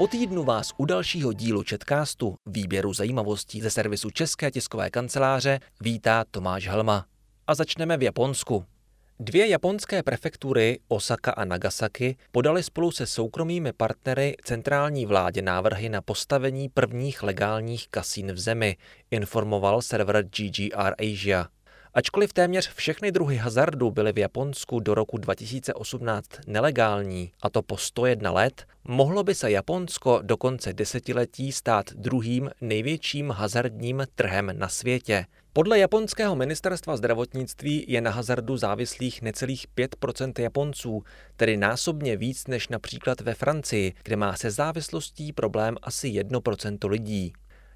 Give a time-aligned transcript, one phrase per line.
[0.00, 6.24] Po týdnu vás u dalšího dílu Četkástu, výběru zajímavostí ze servisu České tiskové kanceláře, vítá
[6.30, 7.06] Tomáš Helma.
[7.46, 8.64] A začneme v Japonsku.
[9.18, 16.02] Dvě japonské prefektury, Osaka a Nagasaki, podali spolu se soukromými partnery centrální vládě návrhy na
[16.02, 18.76] postavení prvních legálních kasín v zemi,
[19.10, 21.48] informoval server GGR Asia.
[21.94, 27.76] Ačkoliv téměř všechny druhy hazardu byly v Japonsku do roku 2018 nelegální, a to po
[27.76, 34.68] 101 let, mohlo by se Japonsko do konce desetiletí stát druhým největším hazardním trhem na
[34.68, 35.26] světě.
[35.52, 41.02] Podle japonského ministerstva zdravotnictví je na hazardu závislých necelých 5% Japonců,
[41.36, 47.32] tedy násobně víc než například ve Francii, kde má se závislostí problém asi 1% lidí.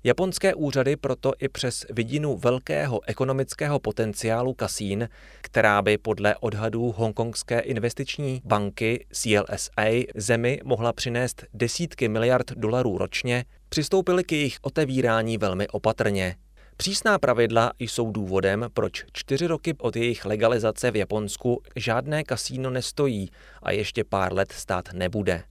[0.07, 5.09] Japonské úřady proto i přes vidinu velkého ekonomického potenciálu kasín,
[5.41, 13.45] která by podle odhadů hongkongské investiční banky CLSA zemi mohla přinést desítky miliard dolarů ročně,
[13.69, 16.37] přistoupili k jejich otevírání velmi opatrně.
[16.77, 23.31] Přísná pravidla jsou důvodem, proč čtyři roky od jejich legalizace v Japonsku žádné kasíno nestojí
[23.63, 25.43] a ještě pár let stát nebude.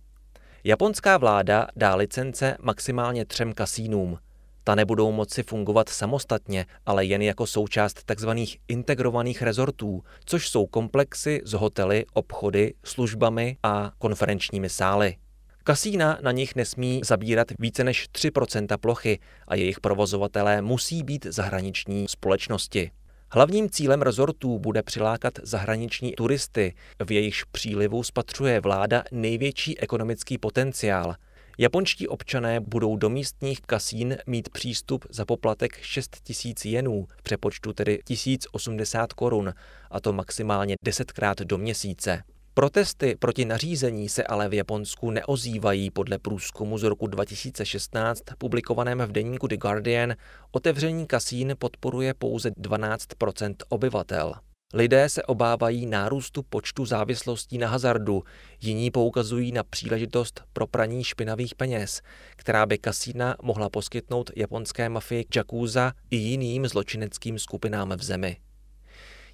[0.64, 4.18] Japonská vláda dá licence maximálně třem kasínům–
[4.64, 8.30] ta nebudou moci fungovat samostatně, ale jen jako součást tzv.
[8.67, 15.16] integrovaných rezortů, což jsou komplexy s hotely, obchody, službami a konferenčními sály.
[15.64, 22.08] Kasína na nich nesmí zabírat více než 3% plochy a jejich provozovatelé musí být zahraniční
[22.08, 22.91] společnosti.
[23.31, 26.73] Hlavním cílem rezortů bude přilákat zahraniční turisty,
[27.06, 31.16] v jejichž přílivu spatřuje vláda největší ekonomický potenciál–
[31.58, 37.73] Japonští občané budou do místních kasín mít přístup za poplatek 6 tisíc jenů, v přepočtu
[37.73, 39.54] tedy 1080 korun,
[39.92, 42.24] a to maximálně 10krát do měsíce.
[42.54, 49.12] Protesty proti nařízení se ale v Japonsku neozývají podle průzkumu z roku 2016 publikovaném v
[49.12, 50.14] deníku The Guardian.
[50.52, 54.34] Otevření kasín podporuje pouze 12% obyvatel.
[54.75, 58.23] Lidé se obávají nárůstu počtu závislostí na hazardu,
[58.61, 62.01] jiní poukazují na příležitost pro praní špinavých peněz,
[62.35, 68.38] která by kasína mohla poskytnout japonské mafii Jakuza i jiným zločineckým skupinám v zemi.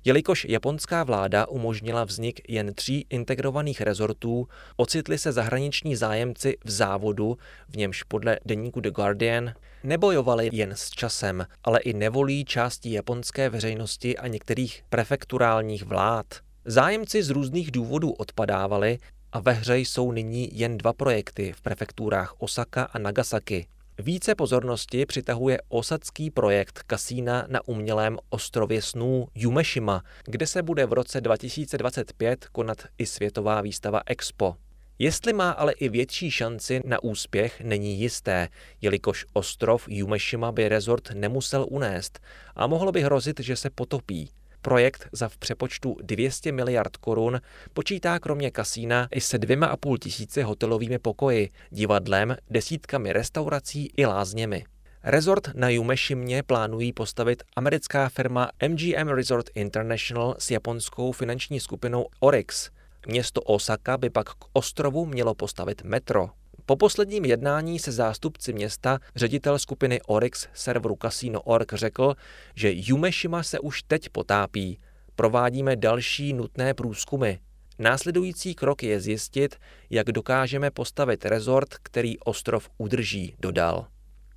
[0.05, 7.38] Jelikož japonská vláda umožnila vznik jen tří integrovaných rezortů, ocitli se zahraniční zájemci v závodu,
[7.69, 9.53] v němž podle deníku The Guardian
[9.84, 16.25] nebojovali jen s časem, ale i nevolí části japonské veřejnosti a některých prefekturálních vlád.
[16.66, 18.97] Zájemci z různých důvodů odpadávali
[19.31, 23.68] a ve hře jsou nyní jen dva projekty v prefekturách Osaka a Nagasaki.
[23.97, 30.94] Více pozornosti přitahuje osadský projekt kasína na umělém ostrově snů Jumeshima, kde se bude v
[30.94, 34.56] roce 2025 konat i světová výstava Expo.
[35.02, 38.48] Jestli má ale i větší šanci na úspěch, není jisté,
[38.82, 42.20] jelikož ostrov Jumeshima by rezort nemusel unést
[42.56, 44.30] a mohlo by hrozit, že se potopí.
[44.62, 47.42] Projekt za v přepočtu 200 miliard korun
[47.74, 54.06] počítá kromě kasína i se dvěma a půl tisíci hotelovými pokoji, divadlem, desítkami restaurací i
[54.06, 54.64] lázněmi.
[55.04, 62.70] Rezort na Jumešimě plánují postavit americká firma MGM Resort International s japonskou finanční skupinou Orix.
[63.08, 66.30] Město Osaka by pak k ostrovu mělo postavit metro.
[66.66, 72.16] Po posledním jednání se zástupci města ředitel skupiny Orix serveru Casino.org řekl,
[72.56, 74.80] že Jumeshima se už teď potápí.
[75.16, 77.34] Provádíme další nutné průzkumy.
[77.80, 79.56] Následující krok je zjistit,
[79.90, 83.88] jak dokážeme postavit rezort, který ostrov udrží, dodal.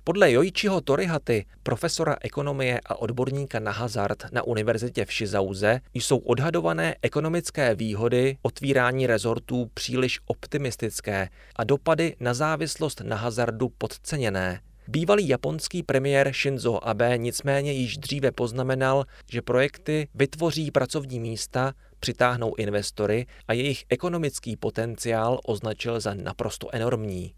[0.05, 6.95] Podle Joichiho Torihaty, profesora ekonomie a odborníka na hazard na univerzitě v Shizauze, jsou odhadované
[7.01, 14.61] ekonomické výhody otvírání rezortů příliš optimistické a dopady na závislost na hazardu podceněné.
[14.87, 22.55] Bývalý japonský premiér Shinzo Abe nicméně již dříve poznamenal, že projekty vytvoří pracovní místa, přitáhnou
[22.55, 27.33] investory a jejich ekonomický potenciál označil za naprosto enormní.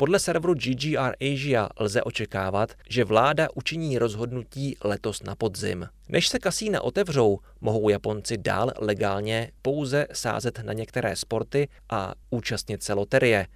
[0.00, 5.86] Podle serveru GGR Asia lze očekávat, že vláda učiní rozhodnutí letos na podzim.
[6.08, 12.82] Než se kasína otevřou, mohou Japonci dál legálně pouze sázet na některé sporty a účastnit
[12.82, 13.46] se loterie.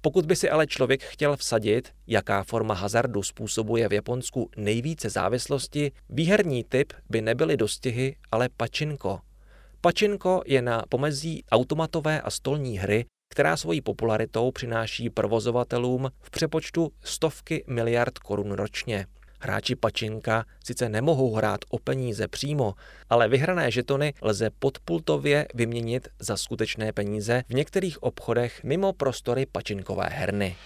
[0.00, 5.92] Pokud by si ale člověk chtěl vsadit, jaká forma hazardu způsobuje v Japonsku nejvíce závislosti,
[6.08, 9.20] výherní typ by nebyly dostihy, ale pačinko.
[9.80, 16.92] Pačinko je na pomezí automatové a stolní hry která svojí popularitou přináší provozovatelům v přepočtu
[17.04, 19.06] stovky miliard korun ročně.
[19.40, 22.74] Hráči pačinka sice nemohou hrát o peníze přímo,
[23.10, 30.08] ale vyhrané žetony lze podpultově vyměnit za skutečné peníze v některých obchodech mimo prostory pačinkové
[30.10, 30.56] herny.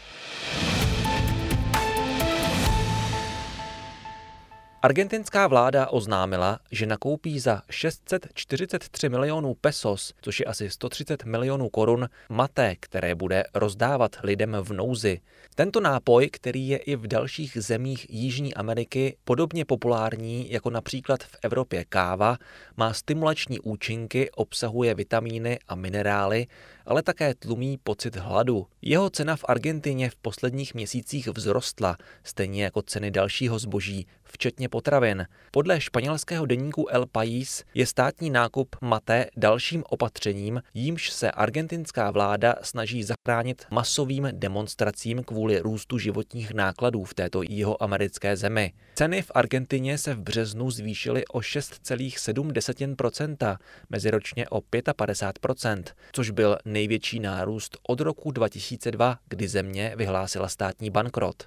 [4.84, 12.08] Argentinská vláda oznámila, že nakoupí za 643 milionů pesos, což je asi 130 milionů korun,
[12.28, 15.20] maté, které bude rozdávat lidem v nouzi.
[15.54, 21.36] Tento nápoj, který je i v dalších zemích Jižní Ameriky podobně populární jako například v
[21.42, 22.38] Evropě káva,
[22.76, 26.46] má stimulační účinky, obsahuje vitamíny a minerály,
[26.86, 28.66] ale také tlumí pocit hladu.
[28.82, 35.26] Jeho cena v Argentině v posledních měsících vzrostla, stejně jako ceny dalšího zboží, včetně potravin.
[35.50, 42.54] Podle španělského deníku El País je státní nákup maté dalším opatřením, jímž se argentinská vláda
[42.62, 48.72] snaží zachránit masovým demonstracím kvůli růstu životních nákladů v této jihoamerické zemi.
[48.94, 53.56] Ceny v Argentině se v březnu zvýšily o 6,7%,
[53.90, 55.82] meziročně o 55%,
[56.12, 61.42] což byl největší nárůst od roku 2002, kdy země vyhlásila státní bankrot.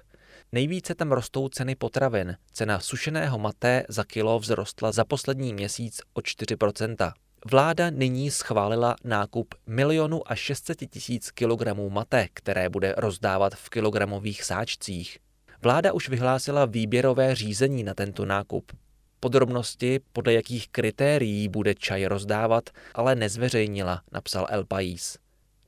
[0.52, 2.36] Nejvíce tam rostou ceny potravin.
[2.52, 7.12] Cena sušeného maté za kilo vzrostla za poslední měsíc o 4%.
[7.50, 14.44] Vláda nyní schválila nákup milionu a 600 tisíc kilogramů mate, které bude rozdávat v kilogramových
[14.44, 15.18] sáčcích.
[15.62, 18.72] Vláda už vyhlásila výběrové řízení na tento nákup.
[19.20, 25.18] Podrobnosti, podle jakých kritérií bude čaj rozdávat, ale nezveřejnila, napsal El País.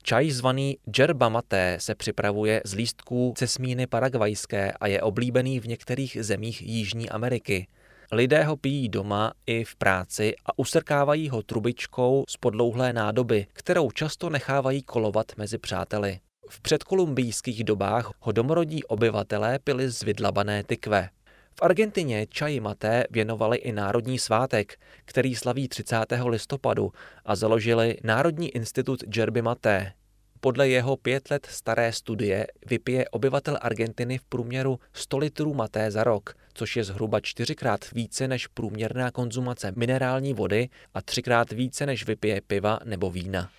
[0.03, 6.17] Čaj zvaný Džerba Maté se připravuje z lístků cesmíny paragvajské a je oblíbený v některých
[6.21, 7.67] zemích Jižní Ameriky.
[8.11, 13.91] Lidé ho pijí doma i v práci a usrkávají ho trubičkou z podlouhlé nádoby, kterou
[13.91, 16.19] často nechávají kolovat mezi přáteli.
[16.49, 21.09] V předkolumbijských dobách ho domorodí obyvatelé pili z vydlabané tykve.
[21.55, 25.97] V Argentině čaji maté věnovali i národní svátek, který slaví 30.
[26.25, 26.91] listopadu
[27.25, 29.93] a založili Národní institut Džerby Maté.
[30.39, 36.03] Podle jeho pět let staré studie vypije obyvatel Argentiny v průměru 100 litrů maté za
[36.03, 42.05] rok, což je zhruba čtyřikrát více než průměrná konzumace minerální vody a třikrát více než
[42.05, 43.49] vypije piva nebo vína.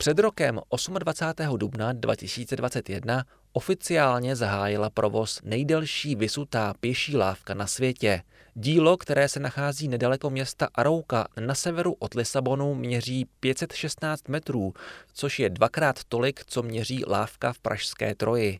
[0.00, 0.60] Před rokem
[0.98, 1.58] 28.
[1.58, 8.22] dubna 2021 oficiálně zahájila provoz nejdelší vysutá pěší lávka na světě.
[8.54, 14.72] Dílo, které se nachází nedaleko města Arouka na severu od Lisabonu, měří 516 metrů,
[15.12, 18.58] což je dvakrát tolik, co měří lávka v Pražské Troji.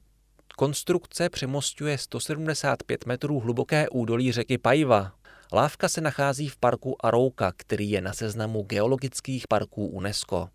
[0.57, 5.13] Konstrukce přemostuje 175 metrů hluboké údolí řeky Pajva.
[5.53, 10.49] Lávka se nachází v parku Arouka, který je na seznamu geologických parků UNESCO.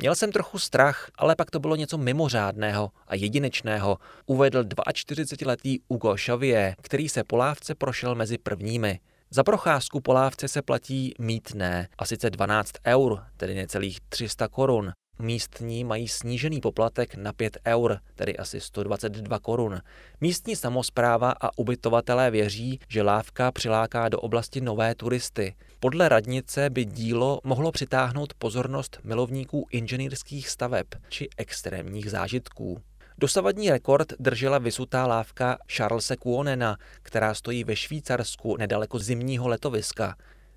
[0.00, 6.14] Měl jsem trochu strach, ale pak to bylo něco mimořádného a jedinečného, uvedl 42-letý Hugo
[6.14, 9.00] Xavier, který se po lávce prošel mezi prvními.
[9.30, 14.92] Za procházku po lávce se platí mítné, a sice 12 eur, tedy necelých 300 korun.
[15.20, 19.80] Místní mají snížený poplatek na 5 eur, tedy asi 122 korun.
[20.20, 25.54] Místní samozpráva a ubytovatelé věří, že lávka přiláká do oblasti nové turisty.
[25.80, 32.80] Podle radnice by dílo mohlo přitáhnout pozornost milovníků inženýrských staveb či extrémních zážitků.
[33.18, 40.16] Dosavadní rekord držela vysutá lávka Charlesa Kuonena, která stojí ve Švýcarsku nedaleko zimního letoviska.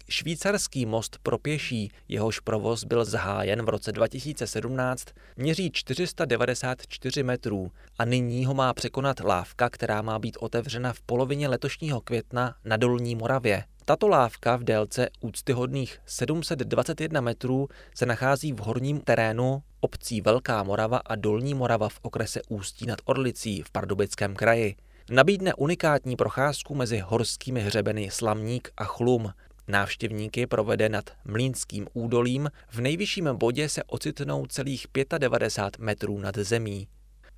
[0.10, 5.06] Švýcarský most pro pěší, jehož provoz byl zahájen v roce 2017,
[5.38, 11.48] měří 494 metrů a nyní ho má překonat lávka, která má být otevřena v polovině
[11.48, 13.64] letošního května na Dolní Moravě.
[13.86, 20.98] Tato lávka v délce úctyhodných 721 metrů se nachází v horním terénu obcí Velká Morava
[20.98, 24.76] a Dolní Morava v okrese Ústí nad Orlicí v Pardubickém kraji.
[25.10, 29.34] Nabídne unikátní procházku mezi horskými hřebeny Slamník a Chlum.
[29.68, 36.88] Návštěvníky provede nad Mlínským údolím, v nejvyšším bodě se ocitnou celých 95 metrů nad zemí.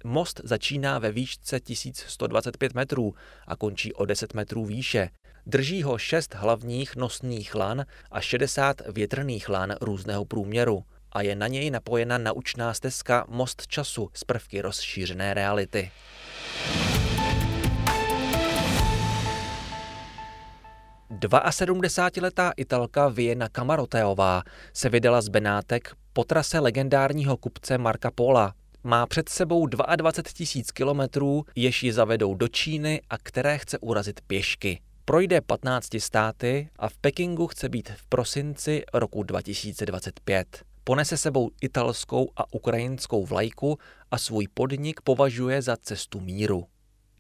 [0.03, 3.13] Most začíná ve výšce 1125 metrů
[3.47, 5.09] a končí o 10 metrů výše.
[5.45, 11.47] Drží ho šest hlavních nosných lan a 60 větrných lan různého průměru a je na
[11.47, 15.91] něj napojena naučná stezka Most času z prvky rozšířené reality.
[21.19, 24.43] 72-letá italka Viena Kamaroteová
[24.73, 28.53] se vydala z Benátek po trase legendárního kupce Marka Pola.
[28.83, 34.21] Má před sebou 22 tisíc kilometrů, jež ji zavedou do Číny a které chce urazit
[34.21, 34.79] pěšky.
[35.05, 40.63] Projde 15 státy a v Pekingu chce být v prosinci roku 2025.
[40.83, 43.77] Ponese sebou italskou a ukrajinskou vlajku
[44.11, 46.67] a svůj podnik považuje za cestu míru.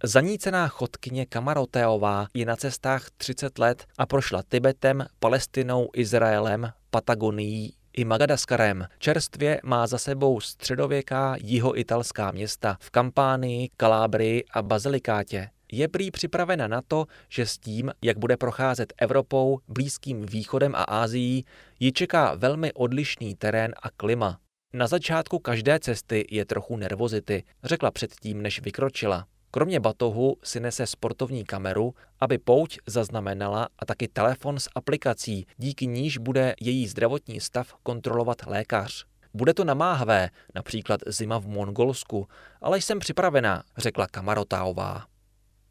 [0.07, 8.05] Zanícená chodkyně Kamaroteová je na cestách 30 let a prošla Tibetem, Palestinou, Izraelem, Patagonií i
[8.05, 8.87] Madagaskarem.
[8.99, 15.49] Čerstvě má za sebou středověká jihoitalská města v Kampánii, Kalábrii a Bazilikátě.
[15.71, 20.83] Je prý připravena na to, že s tím, jak bude procházet Evropou, Blízkým východem a
[20.83, 21.45] Ázií,
[21.79, 24.39] ji čeká velmi odlišný terén a klima.
[24.73, 29.25] Na začátku každé cesty je trochu nervozity, řekla předtím, než vykročila.
[29.55, 35.87] Kromě batohu si nese sportovní kameru, aby pouť zaznamenala a taky telefon s aplikací, díky
[35.87, 39.05] níž bude její zdravotní stav kontrolovat lékař.
[39.33, 42.27] Bude to namáhavé, například zima v Mongolsku,
[42.61, 45.05] ale jsem připravená, řekla Kamarotáová.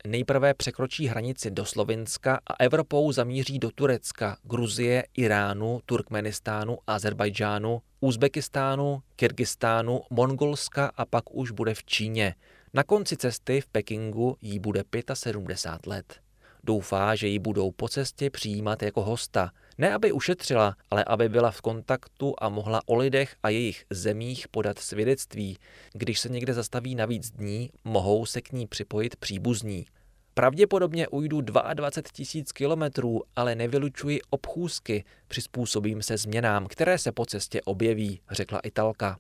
[0.07, 9.03] Nejprve překročí hranici do Slovinska a Evropou zamíří do Turecka, Gruzie, Iránu, Turkmenistánu, Azerbajdžánu, Uzbekistánu,
[9.17, 12.35] Kyrgyzstánu, Mongolska a pak už bude v Číně.
[12.77, 16.21] Na konci cesty v Pekingu jí bude 75 let.
[16.65, 19.51] Doufá, že ji budou po cestě přijímat jako hosta.
[19.79, 24.49] Ne, aby ušetřila, ale aby byla v kontaktu a mohla o lidech a jejich zemích
[24.49, 25.59] podat svědectví.
[25.93, 29.87] Když se někde zastaví na víc dní, mohou se k ní připojit příbuzní.
[30.35, 37.61] Pravděpodobně ujdu 22 tisíc kilometrů, ale nevylučuji obchůzky, přizpůsobím se změnám, které se po cestě
[37.63, 39.19] objeví, řekla Italka.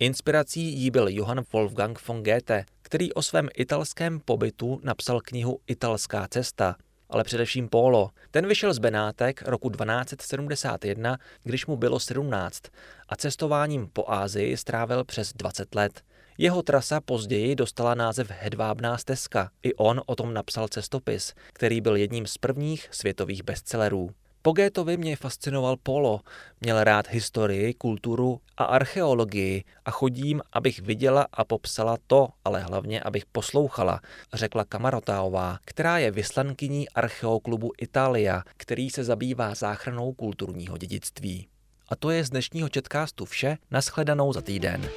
[0.00, 6.26] Inspirací jí byl Johann Wolfgang von Goethe, který o svém italském pobytu napsal knihu Italská
[6.30, 6.76] cesta,
[7.10, 8.10] ale především Polo.
[8.30, 12.62] Ten vyšel z Benátek roku 1271, když mu bylo 17
[13.08, 16.02] a cestováním po Ázii strávil přes 20 let.
[16.38, 19.50] Jeho trasa později dostala název Hedvábná stezka.
[19.62, 24.10] I on o tom napsal cestopis, který byl jedním z prvních světových bestsellerů.
[24.48, 26.20] Po Gétovi mě fascinoval polo.
[26.60, 33.00] Měl rád historii, kulturu a archeologii a chodím, abych viděla a popsala to, ale hlavně,
[33.00, 34.00] abych poslouchala,
[34.32, 41.48] řekla Kamarotáová, která je vyslankyní archeoklubu Italia, který se zabývá záchranou kulturního dědictví.
[41.88, 44.88] A to je z dnešního četkástu vše, nashledanou za týden.